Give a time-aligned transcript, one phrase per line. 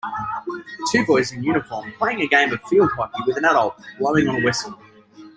[0.91, 4.41] Two boys in uniform playing a game of field hockey with an adult blowing on
[4.41, 4.73] a whistle.